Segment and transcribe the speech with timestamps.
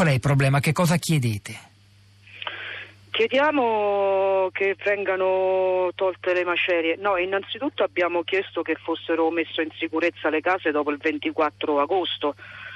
[0.00, 0.60] Qual è il problema?
[0.60, 1.58] Che cosa chiedete?
[3.10, 6.96] Chiediamo che vengano tolte le macerie.
[6.96, 12.34] No, innanzitutto abbiamo chiesto che fossero messe in sicurezza le case dopo il 24 agosto,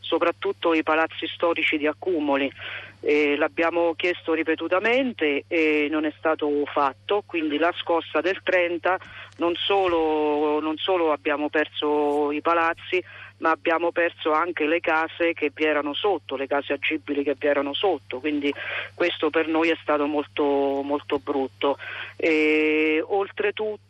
[0.00, 2.52] soprattutto i palazzi storici di accumuli.
[3.00, 8.98] Eh, l'abbiamo chiesto ripetutamente e non è stato fatto, quindi la scossa del 30
[9.38, 13.02] non solo, non solo abbiamo perso i palazzi,
[13.38, 17.46] ma abbiamo perso anche le case che vi erano sotto, le case agibili che vi
[17.46, 18.52] erano sotto, quindi
[18.94, 20.44] questo per noi è stato molto,
[20.82, 21.76] molto brutto.
[22.16, 23.85] E, oltretutto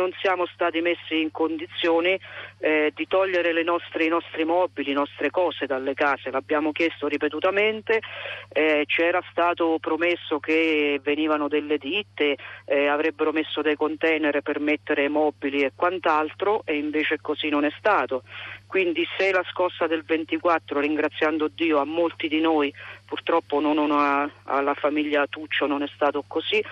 [0.00, 2.18] non, siamo stati messi in condizioni
[2.58, 8.00] eh, di togliere nostre, i nostri mobili, le nostre cose dalle case, l'abbiamo chiesto ripetutamente,
[8.48, 15.08] eh, c'era stato promesso che venivano delle ditte, eh, avrebbero messo dei container per mettere
[15.08, 18.22] mobili e quant'altro e invece così non è stato.
[18.66, 22.72] Quindi se la scossa del 24, ringraziando Dio a molti di noi,
[23.04, 26.64] purtroppo non una, alla famiglia Tuccio non è stato così,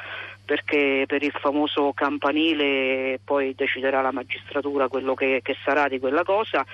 [0.48, 6.22] perché per il famoso campanile poi deciderà la magistratura quello che, che sarà di quella
[6.22, 6.64] cosa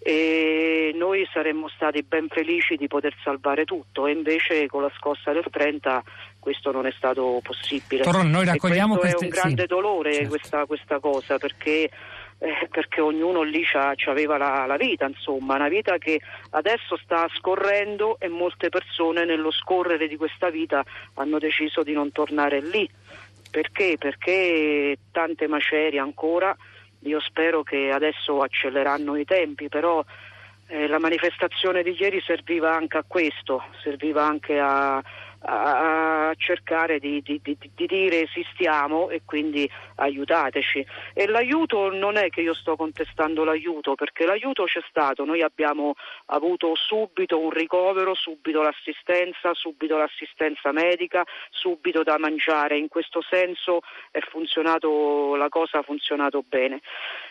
[0.00, 5.32] e noi saremmo stati ben felici di poter salvare tutto e invece con la scossa
[5.32, 6.02] del 30
[6.40, 8.02] questo non è stato possibile.
[8.02, 9.18] Torrone, noi raccogliamo e queste...
[9.18, 10.28] è un grande sì, dolore certo.
[10.28, 11.90] questa, questa, cosa perché,
[12.38, 13.64] eh, perché ognuno lì
[14.06, 19.50] aveva la, la, vita, insomma, una vita che adesso sta scorrendo e molte persone nello
[19.50, 22.88] scorrere di questa vita hanno deciso di non tornare lì.
[23.50, 23.96] Perché?
[23.98, 26.56] Perché tante macerie ancora
[27.00, 30.04] io spero che adesso acceleranno i tempi, però
[30.66, 35.02] eh, la manifestazione di ieri serviva anche a questo, serviva anche a,
[35.50, 40.86] a cercare di, di, di, di, dire esistiamo e quindi aiutateci.
[41.14, 45.94] E l'aiuto non è che io sto contestando l'aiuto, perché l'aiuto c'è stato, noi abbiamo
[46.26, 53.80] avuto subito un ricovero, subito l'assistenza, subito l'assistenza medica, subito da mangiare, in questo senso
[54.10, 56.82] è funzionato, la cosa ha funzionato bene.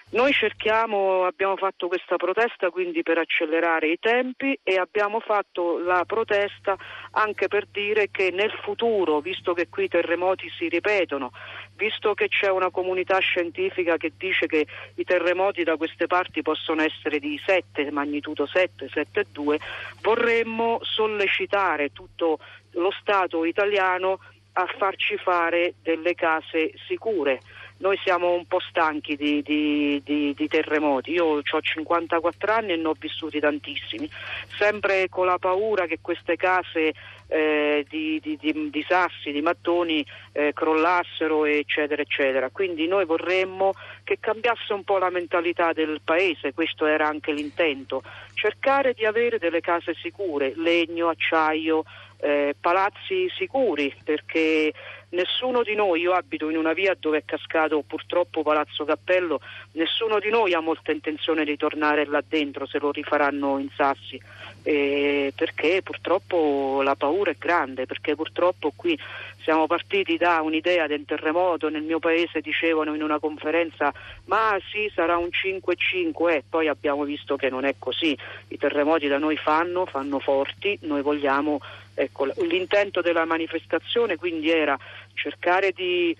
[0.09, 6.05] Noi cerchiamo, abbiamo fatto questa protesta quindi per accelerare i tempi e abbiamo fatto la
[6.05, 6.77] protesta
[7.11, 11.31] anche per dire che nel futuro, visto che qui i terremoti si ripetono,
[11.75, 16.83] visto che c'è una comunità scientifica che dice che i terremoti da queste parti possono
[16.83, 19.57] essere di 7, magnitudo 7, 7,2,
[20.01, 22.39] vorremmo sollecitare tutto
[22.71, 24.19] lo Stato italiano
[24.53, 27.41] a farci fare delle case sicure
[27.77, 31.11] noi siamo un po' stanchi di, di, di, di terremoti.
[31.11, 34.09] Io ho 54 anni e ne ho vissuti tantissimi,
[34.57, 36.93] sempre con la paura che queste case
[37.27, 42.49] eh, di, sassi, di mattoni eh, crollassero, eccetera, eccetera.
[42.49, 43.73] Quindi noi vorremmo
[44.03, 48.01] che cambiasse un po' la mentalità del paese, questo era anche l'intento,
[48.33, 51.83] cercare di avere delle case sicure, legno, acciaio,
[52.19, 54.73] eh, palazzi sicuri, perché
[55.09, 59.39] nessuno di noi, io abito in una via dove è cascato purtroppo Palazzo Cappello,
[59.73, 64.19] nessuno di noi ha molta intenzione di tornare là dentro se lo rifaranno in sassi,
[64.63, 68.99] eh, perché purtroppo la paura è grande, perché purtroppo qui
[69.41, 73.93] siamo partiti da un'idea del terremoto, nel mio paese dicevano in una conferenza
[74.25, 78.17] ma sì sarà un 5-5 e eh, poi abbiamo visto che non è così,
[78.49, 81.61] i terremoti da noi fanno, fanno forti, noi vogliamo
[81.99, 84.77] Ecco, l'intento della manifestazione quindi era
[85.15, 86.15] cercare di,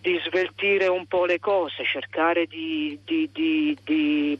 [0.00, 4.38] di sveltire un po' le cose, cercare di, di, di, di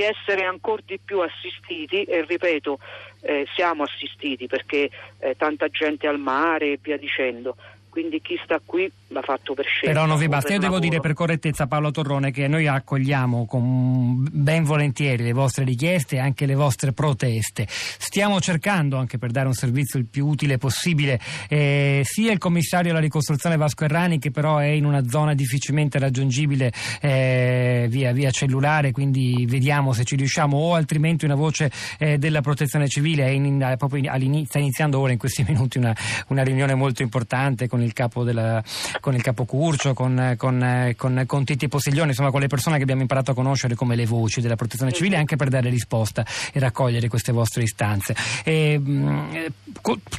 [0.00, 2.78] essere ancora di più assistiti e ripeto,
[3.22, 4.88] eh, siamo assistiti perché
[5.18, 7.56] eh, tanta gente al mare e via dicendo
[7.92, 9.92] quindi chi sta qui l'ha fatto per scelta.
[9.92, 10.88] Però non vi basta, io devo lavoro.
[10.88, 16.18] dire per correttezza Paolo Torrone che noi accogliamo con ben volentieri le vostre richieste e
[16.18, 17.66] anche le vostre proteste.
[17.68, 21.20] Stiamo cercando, anche per dare un servizio il più utile possibile,
[21.50, 25.98] eh, sia il commissario alla ricostruzione Vasco Errani che però è in una zona difficilmente
[25.98, 26.72] raggiungibile
[27.02, 32.40] eh, via, via, cellulare, quindi vediamo se ci riusciamo o altrimenti una voce eh, della
[32.40, 35.94] protezione civile è in, proprio in, sta iniziando ora in questi minuti una,
[36.28, 38.62] una riunione molto importante con il capo, della,
[39.00, 42.82] con il capo Curcio, con, con, con, con Titti Postiglione, insomma con le persone che
[42.82, 46.58] abbiamo imparato a conoscere come le voci della protezione civile anche per dare risposta e
[46.58, 48.14] raccogliere queste vostre istanze.
[48.44, 49.44] E, mh, mm,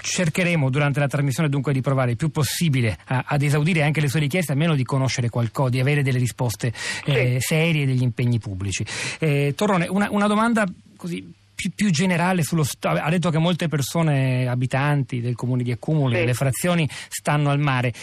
[0.01, 4.07] cercheremo durante la trasmissione dunque di provare il più possibile a, ad esaudire anche le
[4.07, 6.74] sue richieste, almeno di conoscere qualcosa, di avere delle risposte
[7.06, 8.86] eh, serie degli impegni pubblici.
[9.19, 10.65] Eh, Torrone, una, una domanda
[10.95, 13.00] così più, più generale sullo Stato.
[13.00, 16.19] Ha detto che molte persone abitanti del comune di Accumulo, sì.
[16.19, 17.94] delle frazioni, stanno al mare.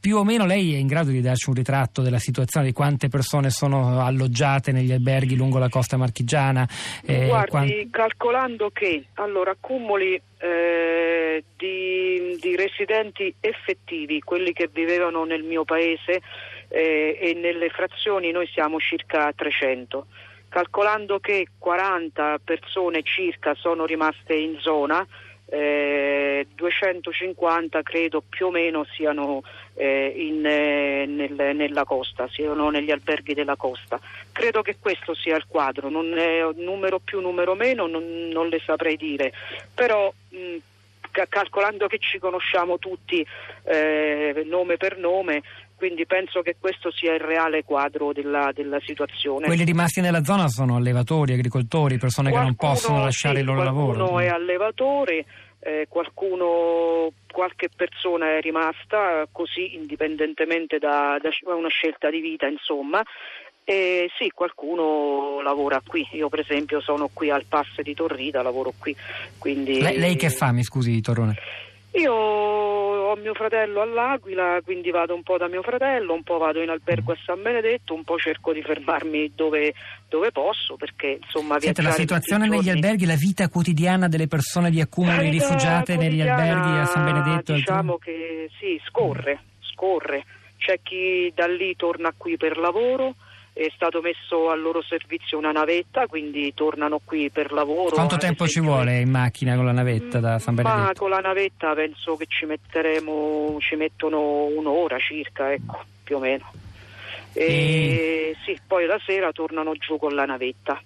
[0.00, 3.08] più o meno lei è in grado di darci un ritratto della situazione di quante
[3.08, 6.66] persone sono alloggiate negli alberghi lungo la costa marchigiana?
[7.04, 7.90] Eh, Guardi, quant...
[7.90, 16.22] calcolando che allora accumuli eh, di, di, residenti effettivi, quelli che vivevano nel mio paese
[16.68, 20.06] eh, e nelle frazioni noi siamo circa 300.
[20.50, 25.06] Calcolando che 40 persone circa sono rimaste in zona,
[25.46, 29.42] eh, 250 credo più o meno siano
[29.74, 34.00] eh, in, eh, nel, nella costa, siano negli alberghi della costa.
[34.32, 38.60] Credo che questo sia il quadro, non è numero più, numero meno, non, non le
[38.64, 39.32] saprei dire,
[39.72, 40.56] però mh,
[41.28, 43.24] calcolando che ci conosciamo tutti
[43.64, 45.42] eh, nome per nome,
[45.76, 49.46] quindi penso che questo sia il reale quadro della, della situazione.
[49.46, 53.46] Quelli rimasti nella zona sono allevatori, agricoltori, persone qualcuno, che non possono lasciare sì, il
[53.46, 53.94] loro lavoro.
[53.94, 55.24] Qualcuno è allevatore,
[55.60, 63.02] eh, qualcuno, qualche persona è rimasta così indipendentemente da, da una scelta di vita, insomma.
[63.70, 66.04] E sì, qualcuno lavora qui.
[66.14, 68.96] Io, per esempio, sono qui al Pass di Torrida, lavoro qui.
[69.38, 69.80] Quindi...
[69.80, 71.36] Lei, lei che fa, mi scusi, Torrone?
[71.92, 76.60] Io ho mio fratello all'Aquila, quindi vado un po' da mio fratello, un po' vado
[76.60, 79.72] in albergo a San Benedetto, un po' cerco di fermarmi dove,
[80.08, 82.70] dove posso, perché insomma Senta, la situazione negli giorni...
[82.70, 87.52] alberghi, la vita quotidiana delle persone di accumulo di rifugiate negli alberghi a San Benedetto?
[87.52, 90.24] Diciamo che sì, scorre, scorre.
[90.58, 93.14] C'è chi da lì torna qui per lavoro,
[93.52, 97.94] è stato messo al loro servizio una navetta, quindi tornano qui per lavoro.
[97.94, 100.82] Quanto tempo ci vuole in macchina con la navetta da San Benedetto?
[100.82, 106.20] Ma con la navetta penso che ci metteremo, ci mettono un'ora circa, ecco, più o
[106.20, 106.50] meno.
[107.32, 108.36] E, e...
[108.44, 110.80] Sì, poi la sera tornano giù con la navetta.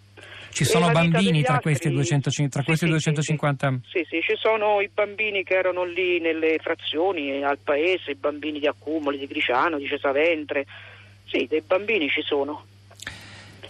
[0.54, 1.72] Ci sono bambini tra, altri...
[1.72, 3.80] questi, 200, tra sì, questi sì, 250?
[3.90, 8.60] Sì, sì, ci sono i bambini che erano lì nelle frazioni al paese, i bambini
[8.60, 10.64] di Accumoli, di Griciano, di Cesaventre,
[11.24, 12.64] sì, dei bambini ci sono.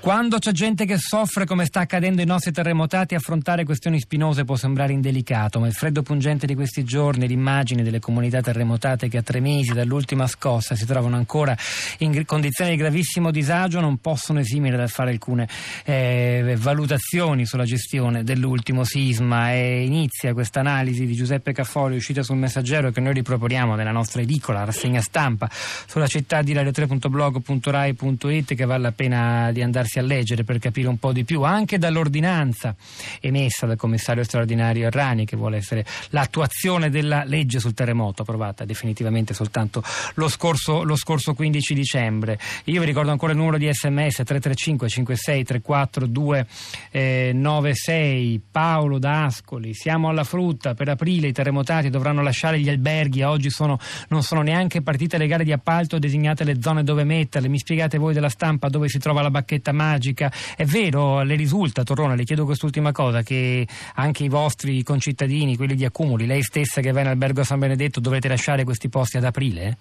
[0.05, 4.55] Quando c'è gente che soffre, come sta accadendo ai nostri terremotati, affrontare questioni spinose può
[4.55, 9.23] sembrare indelicato, ma il freddo pungente di questi giorni, l'immagine delle comunità terremotate che a
[9.23, 11.56] tre mesi dall'ultima scossa si trovano ancora
[12.01, 15.49] in condizioni di gravissimo disagio, non possono esimere dal fare alcune
[15.87, 19.55] eh, valutazioni sulla gestione dell'ultimo sisma.
[19.55, 24.21] E inizia questa analisi di Giuseppe Caffoli uscita sul Messaggero che noi riproponiamo nella nostra
[24.21, 30.44] edicola, rassegna stampa, sulla città di radio3.blog.rai.it che vale la pena di andarsi a leggere
[30.44, 32.75] per capire un po' di più, anche dall'ordinanza
[33.20, 39.35] emessa dal commissario straordinario Errani, che vuole essere l'attuazione della legge sul terremoto, approvata definitivamente
[39.35, 39.82] soltanto
[40.14, 42.38] lo scorso, lo scorso 15 dicembre.
[42.64, 48.41] Io vi ricordo ancora il numero di sms 335 56 34 296.
[48.50, 53.79] Paolo D'Ascoli, siamo alla frutta, per aprile i terremotati dovranno lasciare gli alberghi, oggi sono,
[54.08, 57.49] non sono neanche partite le gare di appalto designate le zone dove metterle.
[57.49, 59.84] Mi spiegate voi della stampa dove si trova la bacchetta magica.
[59.93, 65.75] È vero, le risulta, Torrone, le chiedo quest'ultima cosa, che anche i vostri concittadini, quelli
[65.75, 69.17] di Accumuli, lei stessa che va in albergo a San Benedetto, dovrete lasciare questi posti
[69.17, 69.77] ad aprile?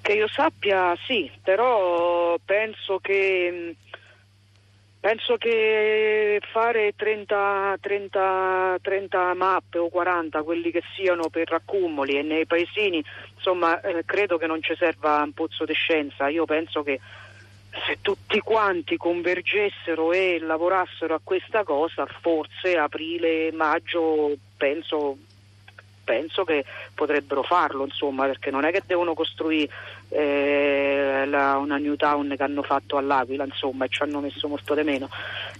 [0.00, 3.76] Che io sappia sì, però penso che...
[5.00, 12.22] Penso che fare 30, 30, 30, mappe o 40, quelli che siano per accumuli e
[12.22, 13.02] nei paesini,
[13.34, 16.28] insomma, eh, credo che non ci serva un pozzo di scienza.
[16.28, 17.00] Io penso che
[17.86, 25.16] se tutti quanti convergessero e lavorassero a questa cosa, forse aprile, maggio, penso,
[26.02, 29.70] penso che potrebbero farlo, insomma, perché non è che devono costruire
[30.08, 34.74] eh, la, una new town che hanno fatto all'Aquila, insomma, e ci hanno messo molto
[34.74, 35.08] di meno.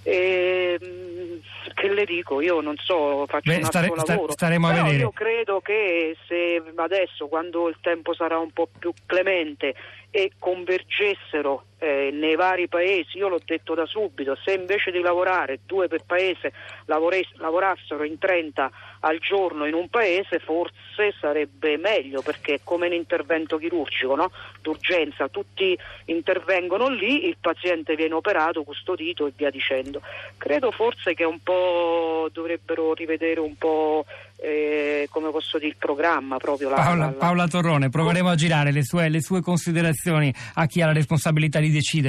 [0.03, 1.39] E, mm,
[1.75, 4.97] che le dico, io non so, faccio Beh, un stare, altro lavoro, staremo a vedere.
[4.97, 9.75] io credo che se adesso, quando il tempo sarà un po' più clemente
[10.11, 15.61] e convergessero eh, nei vari paesi, io l'ho detto da subito, se invece di lavorare
[15.65, 16.53] due per paese
[16.85, 18.71] lavorassero in 30
[19.01, 24.31] al giorno in un paese forse sarebbe meglio perché è come un intervento chirurgico no?
[24.61, 30.03] d'urgenza, tutti intervengono lì, il paziente viene operato, custodito e via dicendo.
[30.37, 34.05] Credo forse che un po' dovrebbero rivedere un po'
[34.43, 36.71] eh, come posso dire il programma proprio.
[36.71, 40.81] La, Paola, la, Paola, Torrone, proveremo a girare le sue, le sue considerazioni a chi
[40.81, 42.09] ha la responsabilità di decidere